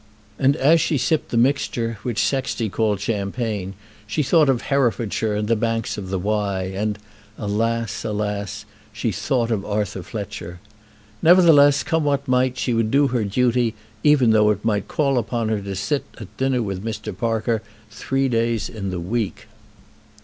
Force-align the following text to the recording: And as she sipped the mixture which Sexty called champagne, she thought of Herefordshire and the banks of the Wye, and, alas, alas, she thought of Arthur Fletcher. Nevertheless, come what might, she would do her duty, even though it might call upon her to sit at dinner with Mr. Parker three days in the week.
And 0.39 0.55
as 0.55 0.81
she 0.81 0.97
sipped 0.97 1.29
the 1.29 1.37
mixture 1.37 1.99
which 2.01 2.25
Sexty 2.25 2.69
called 2.69 2.99
champagne, 2.99 3.75
she 4.07 4.23
thought 4.23 4.49
of 4.49 4.63
Herefordshire 4.63 5.35
and 5.35 5.47
the 5.47 5.55
banks 5.55 5.95
of 5.95 6.09
the 6.09 6.17
Wye, 6.17 6.71
and, 6.73 6.97
alas, 7.37 8.03
alas, 8.03 8.65
she 8.91 9.11
thought 9.11 9.51
of 9.51 9.63
Arthur 9.63 10.01
Fletcher. 10.01 10.59
Nevertheless, 11.21 11.83
come 11.83 12.03
what 12.03 12.27
might, 12.27 12.57
she 12.57 12.73
would 12.73 12.89
do 12.89 13.09
her 13.09 13.23
duty, 13.23 13.75
even 14.03 14.31
though 14.31 14.49
it 14.49 14.65
might 14.65 14.87
call 14.87 15.19
upon 15.19 15.49
her 15.49 15.61
to 15.61 15.75
sit 15.75 16.03
at 16.19 16.35
dinner 16.35 16.63
with 16.63 16.83
Mr. 16.83 17.15
Parker 17.15 17.61
three 17.91 18.27
days 18.27 18.69
in 18.69 18.89
the 18.89 18.99
week. 18.99 19.45